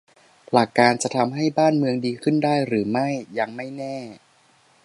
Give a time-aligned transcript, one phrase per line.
[0.51, 3.07] หลักการ จะทำให้บ้านเมืองดีขึ้นได้หรือไม่
[3.39, 3.97] ยังไม่แน่